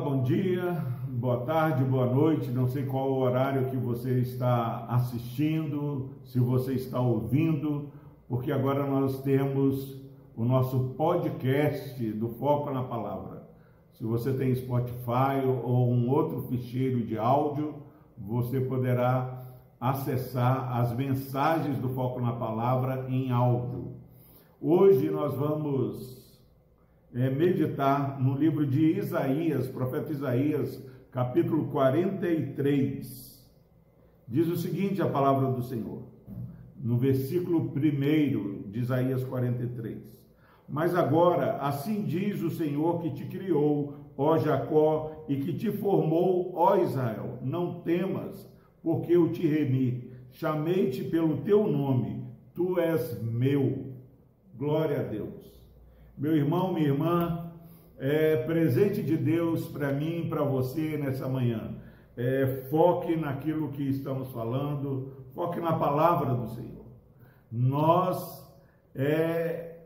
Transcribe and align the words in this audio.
bom 0.00 0.22
dia, 0.22 0.82
boa 1.08 1.44
tarde, 1.44 1.84
boa 1.84 2.06
noite. 2.06 2.50
Não 2.50 2.66
sei 2.66 2.86
qual 2.86 3.12
o 3.12 3.18
horário 3.18 3.68
que 3.68 3.76
você 3.76 4.18
está 4.20 4.86
assistindo, 4.88 6.08
se 6.24 6.40
você 6.40 6.72
está 6.72 6.98
ouvindo, 6.98 7.90
porque 8.26 8.50
agora 8.50 8.86
nós 8.86 9.20
temos 9.20 10.00
o 10.34 10.42
nosso 10.42 10.94
podcast 10.96 12.02
do 12.12 12.30
Foco 12.30 12.70
na 12.70 12.82
Palavra. 12.82 13.46
Se 13.92 14.02
você 14.02 14.32
tem 14.32 14.54
Spotify 14.54 15.44
ou 15.62 15.90
um 15.90 16.08
outro 16.08 16.40
ficheiro 16.48 17.04
de 17.04 17.18
áudio, 17.18 17.74
você 18.16 18.58
poderá 18.58 19.44
acessar 19.78 20.78
as 20.78 20.96
mensagens 20.96 21.76
do 21.76 21.90
Foco 21.90 22.22
na 22.22 22.32
Palavra 22.32 23.04
em 23.06 23.30
áudio. 23.30 23.92
Hoje 24.58 25.10
nós 25.10 25.34
vamos 25.34 26.29
é, 27.14 27.28
meditar 27.28 28.20
no 28.20 28.36
livro 28.36 28.66
de 28.66 28.98
Isaías, 28.98 29.66
profeta 29.66 30.12
Isaías, 30.12 30.82
capítulo 31.10 31.66
43. 31.68 33.30
Diz 34.28 34.48
o 34.48 34.56
seguinte 34.56 35.02
a 35.02 35.08
palavra 35.08 35.50
do 35.50 35.62
Senhor, 35.62 36.04
no 36.80 36.96
versículo 36.96 37.72
1 37.74 38.70
de 38.70 38.78
Isaías 38.78 39.24
43. 39.24 40.20
Mas 40.68 40.94
agora, 40.94 41.56
assim 41.56 42.04
diz 42.04 42.40
o 42.42 42.50
Senhor 42.50 43.02
que 43.02 43.10
te 43.10 43.24
criou, 43.24 43.96
ó 44.16 44.38
Jacó, 44.38 45.24
e 45.28 45.36
que 45.36 45.52
te 45.52 45.72
formou, 45.72 46.52
ó 46.54 46.76
Israel: 46.76 47.40
não 47.42 47.80
temas, 47.80 48.48
porque 48.80 49.16
eu 49.16 49.32
te 49.32 49.44
remi, 49.48 50.12
chamei-te 50.30 51.02
pelo 51.02 51.38
teu 51.38 51.66
nome, 51.66 52.24
tu 52.54 52.78
és 52.78 53.20
meu. 53.20 53.90
Glória 54.56 55.00
a 55.00 55.02
Deus. 55.02 55.59
Meu 56.20 56.36
irmão, 56.36 56.74
minha 56.74 56.88
irmã, 56.88 57.50
é 57.98 58.36
presente 58.44 59.02
de 59.02 59.16
Deus 59.16 59.66
para 59.68 59.90
mim, 59.90 60.26
para 60.28 60.42
você 60.42 60.98
nessa 60.98 61.26
manhã. 61.26 61.76
É, 62.14 62.66
foque 62.68 63.16
naquilo 63.16 63.70
que 63.70 63.84
estamos 63.84 64.30
falando, 64.30 65.14
foque 65.34 65.58
na 65.60 65.72
palavra 65.78 66.34
do 66.34 66.46
Senhor. 66.48 66.84
Nós 67.50 68.46
é, 68.94 69.78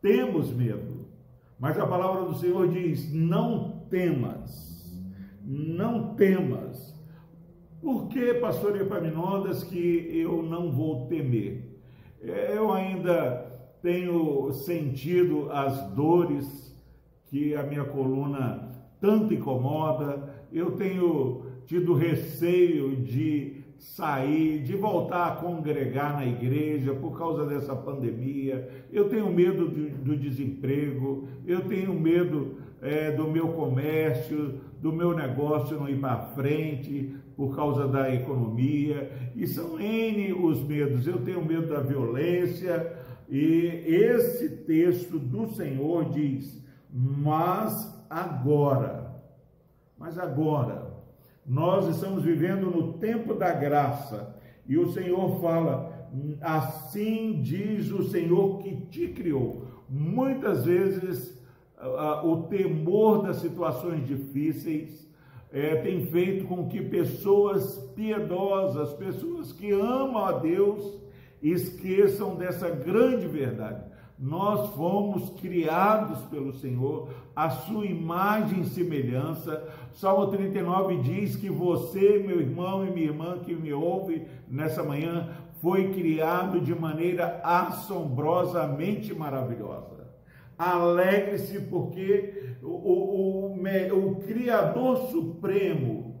temos 0.00 0.50
medo, 0.50 1.08
mas 1.58 1.78
a 1.78 1.86
palavra 1.86 2.24
do 2.24 2.36
Senhor 2.36 2.68
diz: 2.68 3.12
não 3.12 3.84
temas, 3.90 4.98
não 5.44 6.14
temas. 6.14 6.98
Por 7.82 8.08
que, 8.08 8.32
pastor 8.32 8.80
Epaminondas, 8.80 9.62
que 9.62 10.10
eu 10.10 10.42
não 10.42 10.72
vou 10.72 11.06
temer? 11.06 11.70
Eu 12.22 12.72
ainda 12.72 13.51
tenho 13.82 14.52
sentido 14.52 15.50
as 15.50 15.90
dores 15.90 16.72
que 17.26 17.54
a 17.54 17.62
minha 17.62 17.84
coluna 17.84 18.70
tanto 19.00 19.34
incomoda, 19.34 20.32
eu 20.52 20.72
tenho 20.72 21.42
tido 21.66 21.94
receio 21.94 22.96
de 22.96 23.62
sair, 23.76 24.62
de 24.62 24.76
voltar 24.76 25.26
a 25.26 25.36
congregar 25.36 26.14
na 26.14 26.24
igreja 26.24 26.94
por 26.94 27.18
causa 27.18 27.44
dessa 27.44 27.74
pandemia, 27.74 28.68
eu 28.92 29.08
tenho 29.08 29.28
medo 29.32 29.68
do, 29.68 29.90
do 29.90 30.16
desemprego, 30.16 31.26
eu 31.44 31.62
tenho 31.62 31.92
medo 31.92 32.58
é, 32.80 33.10
do 33.10 33.28
meu 33.28 33.48
comércio, 33.48 34.60
do 34.80 34.92
meu 34.92 35.16
negócio 35.16 35.78
não 35.78 35.88
ir 35.88 35.98
para 35.98 36.18
frente 36.18 37.12
por 37.36 37.56
causa 37.56 37.88
da 37.88 38.14
economia, 38.14 39.10
e 39.34 39.48
são 39.48 39.80
N 39.80 40.32
os 40.32 40.62
medos, 40.62 41.06
eu 41.08 41.18
tenho 41.18 41.44
medo 41.44 41.68
da 41.68 41.80
violência, 41.80 42.96
e 43.28 43.84
esse 43.86 44.48
texto 44.48 45.18
do 45.18 45.48
Senhor 45.54 46.10
diz: 46.10 46.62
Mas 46.90 48.04
agora, 48.08 49.20
mas 49.98 50.18
agora, 50.18 50.92
nós 51.46 51.88
estamos 51.88 52.22
vivendo 52.22 52.70
no 52.70 52.94
tempo 52.94 53.34
da 53.34 53.52
graça, 53.52 54.36
e 54.66 54.76
o 54.78 54.92
Senhor 54.92 55.40
fala: 55.40 56.08
Assim 56.40 57.40
diz 57.42 57.90
o 57.90 58.04
Senhor 58.04 58.58
que 58.58 58.76
te 58.86 59.08
criou. 59.08 59.66
Muitas 59.88 60.64
vezes, 60.64 61.42
o 62.24 62.42
temor 62.48 63.22
das 63.22 63.36
situações 63.36 64.06
difíceis, 64.06 65.02
é, 65.52 65.76
tem 65.76 66.06
feito 66.06 66.46
com 66.46 66.66
que 66.66 66.80
pessoas 66.80 67.76
piedosas, 67.94 68.94
pessoas 68.94 69.52
que 69.52 69.70
amam 69.70 70.24
a 70.24 70.32
Deus, 70.32 70.98
esqueçam 71.42 72.36
dessa 72.36 72.70
grande 72.70 73.26
verdade. 73.26 73.82
Nós 74.18 74.70
fomos 74.74 75.30
criados 75.40 76.20
pelo 76.26 76.52
Senhor, 76.52 77.08
a 77.34 77.50
sua 77.50 77.84
imagem 77.84 78.60
e 78.60 78.66
semelhança. 78.66 79.68
Salmo 79.94 80.28
39 80.28 80.98
diz 80.98 81.34
que 81.34 81.50
você, 81.50 82.22
meu 82.24 82.40
irmão 82.40 82.86
e 82.86 82.90
minha 82.90 83.06
irmã 83.06 83.40
que 83.40 83.52
me 83.52 83.72
ouve 83.72 84.24
nessa 84.48 84.84
manhã, 84.84 85.28
foi 85.60 85.92
criado 85.92 86.60
de 86.60 86.72
maneira 86.72 87.40
assombrosamente 87.42 89.12
maravilhosa. 89.12 90.08
Alegre-se 90.56 91.60
porque 91.62 92.54
o, 92.62 92.68
o, 92.68 93.56
o, 93.56 94.08
o 94.08 94.16
Criador 94.20 94.98
Supremo, 95.08 96.20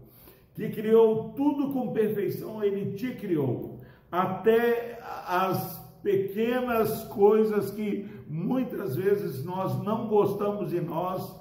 que 0.54 0.68
criou 0.70 1.30
tudo 1.36 1.72
com 1.72 1.92
perfeição, 1.92 2.64
ele 2.64 2.96
te 2.96 3.12
criou 3.14 3.78
até 4.12 5.00
as 5.26 5.80
pequenas 6.02 7.04
coisas 7.04 7.70
que 7.70 8.08
muitas 8.28 8.94
vezes 8.94 9.42
nós 9.42 9.82
não 9.82 10.06
gostamos 10.06 10.70
de 10.70 10.80
nós, 10.80 11.34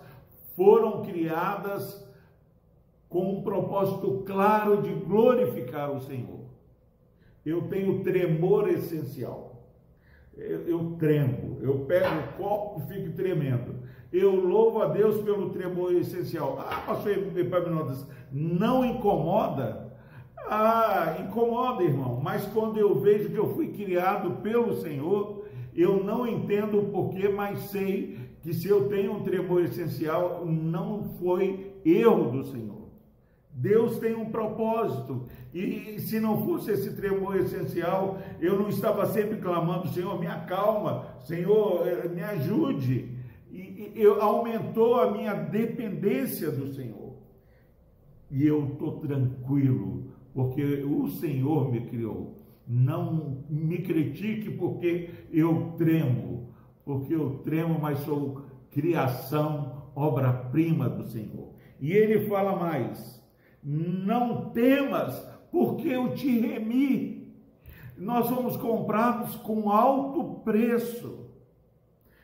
foram 0.56 1.02
criadas 1.02 2.08
com 3.10 3.40
um 3.40 3.44
propósito 3.44 4.24
claro 4.26 4.82
de 4.82 4.94
glorificar 4.94 5.92
o 5.92 6.00
Senhor. 6.00 6.40
Eu 7.46 7.64
tenho 7.64 8.04
tremor 8.04 8.70
essencial. 8.70 9.52
Eu, 10.38 10.68
eu 10.68 10.96
tremo, 10.98 11.58
eu 11.62 11.80
pego 11.80 12.08
o 12.08 12.34
copo 12.38 12.82
e 12.82 12.94
fico 12.94 13.16
tremendo. 13.16 13.82
Eu 14.14 14.36
louvo 14.36 14.82
a 14.82 14.88
Deus 14.88 15.22
pelo 15.24 15.50
tremor 15.50 15.94
essencial. 15.94 16.58
Ah, 16.60 16.84
pastor 16.86 17.12
Epaminondas, 17.38 18.08
não 18.32 18.86
incomoda? 18.86 19.92
Ah, 20.54 21.16
incomoda, 21.22 21.82
irmão, 21.82 22.20
mas 22.22 22.46
quando 22.48 22.78
eu 22.78 23.00
vejo 23.00 23.30
que 23.30 23.38
eu 23.38 23.56
fui 23.56 23.70
criado 23.70 24.42
pelo 24.42 24.76
Senhor, 24.82 25.46
eu 25.74 26.04
não 26.04 26.28
entendo 26.28 26.78
o 26.78 26.90
porquê, 26.90 27.30
mas 27.30 27.70
sei 27.70 28.20
que 28.42 28.54
se 28.54 28.68
eu 28.68 28.90
tenho 28.90 29.14
um 29.14 29.24
tremor 29.24 29.64
essencial, 29.64 30.46
não 30.46 31.06
foi 31.22 31.78
erro 31.86 32.32
do 32.32 32.44
Senhor. 32.44 32.82
Deus 33.50 33.98
tem 34.00 34.14
um 34.14 34.30
propósito, 34.30 35.26
e 35.54 35.98
se 36.02 36.20
não 36.20 36.46
fosse 36.46 36.72
esse 36.72 36.98
tremor 36.98 37.38
essencial, 37.38 38.20
eu 38.42 38.60
não 38.60 38.68
estava 38.68 39.06
sempre 39.06 39.38
clamando: 39.38 39.88
Senhor, 39.88 40.20
me 40.20 40.28
acalma, 40.28 41.16
Senhor, 41.22 41.88
eh, 41.88 42.10
me 42.10 42.24
ajude. 42.24 43.10
E, 43.50 43.94
eu, 43.96 44.22
aumentou 44.22 45.00
a 45.00 45.12
minha 45.12 45.34
dependência 45.34 46.52
do 46.52 46.74
Senhor. 46.74 47.16
E 48.30 48.46
eu 48.46 48.66
estou 48.66 49.00
tranquilo, 49.00 50.12
porque 50.34 50.84
o 50.84 51.08
Senhor 51.08 51.72
me 51.72 51.82
criou. 51.82 52.38
Não 52.68 53.44
me 53.50 53.80
critique 53.80 54.50
porque 54.52 55.10
eu 55.32 55.74
tremo, 55.78 56.54
porque 56.86 57.14
eu 57.14 57.42
tremo, 57.44 57.80
mas 57.80 58.00
sou 58.00 58.44
criação, 58.70 59.84
obra-prima 59.96 60.88
do 60.88 61.04
Senhor. 61.04 61.50
E 61.80 61.92
ele 61.92 62.28
fala 62.28 62.56
mais: 62.56 63.22
não 63.64 64.52
temas, 64.52 65.28
porque 65.52 65.90
eu 65.90 66.14
te 66.14 66.40
remi. 66.40 67.36
Nós 67.98 68.30
fomos 68.30 68.58
comprados 68.58 69.36
com 69.38 69.70
alto 69.70 70.42
preço. 70.44 71.22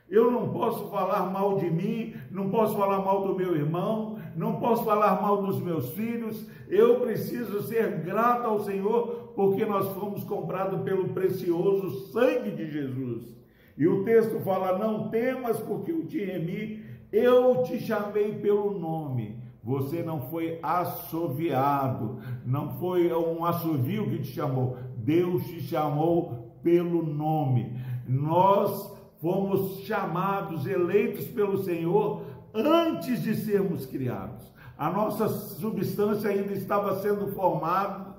Eu 0.09 0.31
não 0.31 0.50
posso 0.50 0.89
falar 0.89 1.30
mal 1.30 1.57
de 1.57 1.69
mim, 1.69 2.13
não 2.31 2.50
posso 2.50 2.75
falar 2.77 3.00
mal 3.00 3.27
do 3.27 3.36
meu 3.36 3.56
irmão, 3.56 4.17
não 4.38 4.60
posso 4.60 4.86
falar 4.86 5.19
mal 5.19 5.42
dos 5.42 5.60
meus 5.60 5.89
filhos. 5.94 6.48
Eu 6.69 7.00
preciso 7.00 7.63
ser 7.63 8.01
grato 8.01 8.45
ao 8.45 8.63
Senhor, 8.63 9.34
porque 9.36 9.66
nós 9.66 9.89
fomos 9.94 10.24
comprados 10.24 10.81
pelo 10.84 11.10
precioso 11.10 12.12
sangue 12.12 12.51
de 12.51 12.69
Jesus. 12.69 13.36
E 13.75 13.88
o 13.88 14.04
texto 14.04 14.39
fala: 14.42 14.78
Não 14.78 15.10
temas, 15.10 15.60
porque 15.60 15.92
eu 15.92 16.06
te 16.06 16.24
remi, 16.24 16.84
eu 17.12 17.63
te 17.63 17.80
chamei 17.80 18.36
pelo 18.36 18.78
nome. 18.78 19.42
Você 19.63 20.04
não 20.04 20.22
foi 20.30 20.60
assoviado, 20.62 22.19
não 22.45 22.78
foi 22.78 23.12
um 23.12 23.44
assovio 23.44 24.10
que 24.10 24.19
te 24.19 24.31
chamou, 24.34 24.78
Deus 24.98 25.44
te 25.45 25.62
chamou 25.62 26.54
pelo 26.63 27.04
nome. 27.04 27.75
Nós 28.07 28.95
fomos 29.19 29.80
chamados, 29.80 30.66
eleitos 30.66 31.25
pelo 31.25 31.57
Senhor 31.63 32.22
antes 32.57 33.21
de 33.24 33.36
sermos 33.36 33.86
criados. 33.86 34.51
A 34.77 34.92
nossa 34.92 35.27
substância 35.27 36.30
ainda 36.30 36.54
estava 36.54 37.00
sendo 37.01 37.27
formada, 37.33 38.15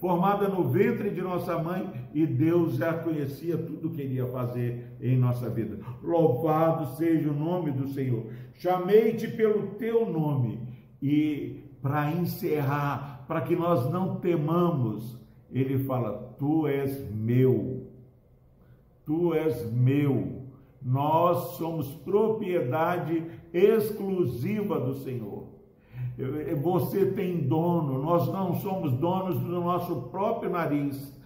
formada 0.00 0.48
no 0.48 0.68
ventre 0.68 1.10
de 1.10 1.22
nossa 1.22 1.56
mãe 1.58 1.90
e 2.12 2.26
Deus 2.26 2.74
já 2.74 2.92
conhecia 2.92 3.56
tudo 3.56 3.90
que 3.90 4.02
ele 4.02 4.14
ia 4.14 4.26
fazer 4.26 4.96
em 5.00 5.16
nossa 5.16 5.48
vida. 5.48 5.78
Louvado 6.02 6.96
seja 6.96 7.30
o 7.30 7.34
nome 7.34 7.70
do 7.70 7.88
Senhor. 7.88 8.26
Chamei-te 8.54 9.28
pelo 9.28 9.68
teu 9.76 10.04
nome. 10.10 10.68
E 11.00 11.64
para 11.80 12.12
encerrar, 12.12 13.24
para 13.26 13.40
que 13.40 13.56
nós 13.56 13.90
não 13.90 14.16
temamos, 14.16 15.18
ele 15.50 15.84
fala: 15.84 16.34
Tu 16.38 16.66
és 16.66 17.10
meu, 17.12 17.86
tu 19.04 19.34
és 19.34 19.70
meu. 19.72 20.42
Nós 20.80 21.56
somos 21.56 21.88
propriedade 21.94 23.24
exclusiva 23.52 24.80
do 24.80 24.94
Senhor. 24.94 25.44
Você 26.62 27.06
tem 27.12 27.38
dono, 27.38 28.02
nós 28.02 28.28
não 28.28 28.54
somos 28.54 28.92
donos 28.92 29.38
do 29.40 29.60
nosso 29.60 30.02
próprio 30.10 30.50
nariz. 30.50 31.20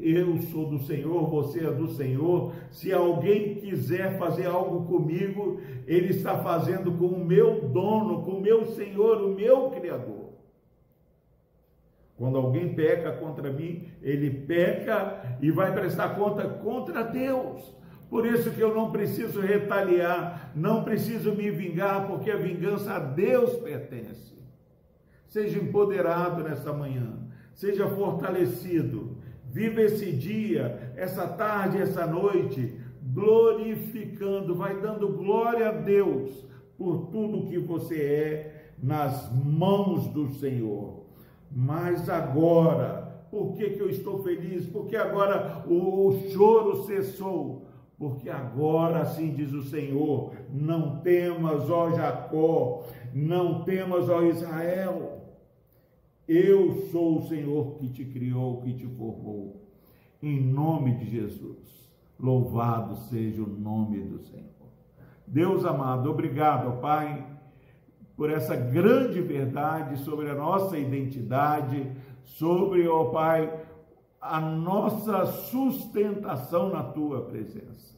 Eu 0.00 0.38
sou 0.42 0.70
do 0.70 0.78
Senhor, 0.78 1.28
você 1.28 1.66
é 1.66 1.70
do 1.70 1.88
Senhor. 1.88 2.52
Se 2.70 2.92
alguém 2.92 3.56
quiser 3.56 4.18
fazer 4.18 4.46
algo 4.46 4.86
comigo, 4.86 5.60
ele 5.86 6.08
está 6.08 6.38
fazendo 6.38 6.92
com 6.92 7.06
o 7.06 7.24
meu 7.24 7.68
dono, 7.68 8.22
com 8.22 8.32
o 8.32 8.40
meu 8.40 8.64
Senhor, 8.66 9.22
o 9.22 9.34
meu 9.34 9.70
Criador. 9.70 10.26
Quando 12.16 12.38
alguém 12.38 12.74
peca 12.74 13.12
contra 13.12 13.52
mim, 13.52 13.88
ele 14.00 14.30
peca 14.30 15.36
e 15.42 15.50
vai 15.50 15.74
prestar 15.74 16.14
conta 16.16 16.48
contra 16.48 17.02
Deus. 17.02 17.75
Por 18.08 18.24
isso 18.24 18.50
que 18.52 18.60
eu 18.60 18.74
não 18.74 18.92
preciso 18.92 19.40
retaliar, 19.40 20.52
não 20.54 20.84
preciso 20.84 21.34
me 21.34 21.50
vingar, 21.50 22.06
porque 22.06 22.30
a 22.30 22.36
vingança 22.36 22.94
a 22.94 22.98
Deus 22.98 23.54
pertence. 23.56 24.34
Seja 25.26 25.58
empoderado 25.58 26.42
nessa 26.42 26.72
manhã, 26.72 27.18
seja 27.54 27.88
fortalecido. 27.88 29.16
Viva 29.50 29.82
esse 29.82 30.12
dia, 30.12 30.92
essa 30.96 31.26
tarde, 31.26 31.80
essa 31.80 32.06
noite, 32.06 32.78
glorificando, 33.12 34.54
vai 34.54 34.80
dando 34.80 35.08
glória 35.08 35.68
a 35.68 35.72
Deus 35.72 36.46
por 36.76 37.06
tudo 37.06 37.46
que 37.46 37.58
você 37.58 38.00
é 38.00 38.72
nas 38.82 39.30
mãos 39.32 40.06
do 40.08 40.28
Senhor. 40.34 41.06
Mas 41.50 42.08
agora, 42.08 43.26
por 43.30 43.54
que, 43.54 43.70
que 43.70 43.80
eu 43.80 43.88
estou 43.88 44.22
feliz? 44.22 44.66
Porque 44.66 44.96
agora 44.96 45.64
o, 45.66 46.08
o 46.08 46.30
choro 46.30 46.84
cessou. 46.84 47.65
Porque 47.98 48.28
agora, 48.28 49.00
assim 49.00 49.32
diz 49.34 49.52
o 49.52 49.62
Senhor, 49.62 50.34
não 50.50 51.00
temas, 51.00 51.70
ó 51.70 51.90
Jacó, 51.92 52.84
não 53.14 53.64
temas, 53.64 54.08
ó 54.08 54.22
Israel. 54.22 55.22
Eu 56.28 56.88
sou 56.90 57.18
o 57.18 57.28
Senhor 57.28 57.76
que 57.76 57.88
te 57.88 58.04
criou, 58.04 58.60
que 58.60 58.74
te 58.74 58.86
formou. 58.86 59.62
Em 60.22 60.40
nome 60.40 60.96
de 60.96 61.06
Jesus. 61.06 61.90
Louvado 62.18 62.96
seja 62.96 63.42
o 63.42 63.46
nome 63.46 64.00
do 64.02 64.18
Senhor. 64.18 64.44
Deus 65.26 65.64
amado, 65.64 66.10
obrigado, 66.10 66.80
Pai 66.80 67.36
por 68.16 68.30
essa 68.30 68.56
grande 68.56 69.20
verdade 69.20 69.98
sobre 69.98 70.30
a 70.30 70.34
nossa 70.34 70.78
identidade, 70.78 71.92
sobre, 72.24 72.88
ó 72.88 73.04
Pai, 73.10 73.52
a 74.28 74.40
nossa 74.40 75.26
sustentação 75.26 76.70
na 76.70 76.82
tua 76.82 77.22
presença. 77.22 77.96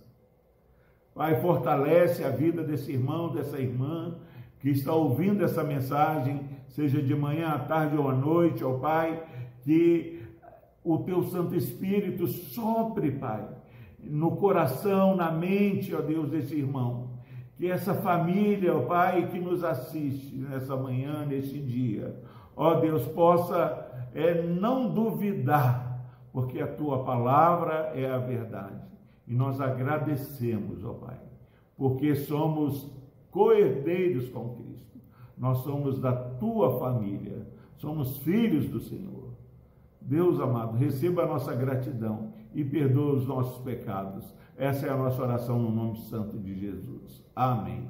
Pai, 1.15 1.41
fortalece 1.41 2.25
a 2.25 2.31
vida 2.31 2.63
desse 2.63 2.93
irmão, 2.93 3.33
dessa 3.33 3.59
irmã 3.59 4.17
que 4.61 4.71
está 4.71 4.93
ouvindo 4.93 5.45
essa 5.45 5.63
mensagem, 5.65 6.49
seja 6.69 7.03
de 7.03 7.15
manhã, 7.15 7.49
à 7.49 7.59
tarde 7.59 7.97
ou 7.97 8.09
à 8.09 8.15
noite, 8.15 8.65
ó 8.65 8.79
Pai, 8.79 9.23
que 9.63 10.23
o 10.85 10.99
teu 10.99 11.25
Santo 11.25 11.55
Espírito 11.55 12.27
sopre, 12.27 13.11
Pai, 13.13 13.47
no 13.99 14.37
coração, 14.37 15.17
na 15.17 15.31
mente, 15.31 15.95
ó 15.95 16.01
Deus, 16.01 16.31
desse 16.31 16.55
irmão 16.55 17.09
que 17.59 17.69
essa 17.69 17.93
família, 17.93 18.75
ó 18.75 18.83
Pai, 18.83 19.27
que 19.27 19.41
nos 19.41 19.65
assiste 19.65 20.37
nessa 20.37 20.77
manhã, 20.77 21.27
nesse 21.27 21.59
dia, 21.59 22.15
ó 22.57 22.75
Deus, 22.75 23.05
possa 23.09 24.09
é, 24.15 24.43
não 24.43 24.89
duvidar, 24.89 25.88
porque 26.33 26.61
a 26.61 26.67
tua 26.67 27.05
palavra 27.05 27.93
é 27.95 28.11
a 28.11 28.19
verdade. 28.19 28.81
E 29.27 29.35
nós 29.35 29.61
agradecemos, 29.61 30.85
ó 30.85 30.95
Pai, 30.95 31.19
porque 31.77 32.15
somos 32.15 32.91
coerdeiros 33.31 34.29
com 34.31 34.57
Cristo. 34.57 34.99
Nós 35.37 35.59
somos 35.59 35.99
da 36.01 36.13
tua 36.13 36.79
família, 36.79 37.47
somos 37.77 38.17
filhos 38.19 38.69
do 38.69 38.81
Senhor. 38.81 39.29
Deus 40.01 40.41
amado, 40.41 40.77
receba 40.77 41.23
a 41.23 41.27
nossa 41.27 41.55
gratidão 41.55 42.33
e 42.55 42.65
perdoa 42.65 43.15
os 43.15 43.27
nossos 43.27 43.59
pecados. 43.63 44.35
Essa 44.57 44.87
é 44.87 44.91
a 44.91 44.97
nossa 44.97 45.23
oração 45.23 45.59
no 45.59 45.71
nome 45.71 45.99
santo 45.99 46.39
de 46.39 46.59
Jesus. 46.59 47.23
Amém. 47.37 47.89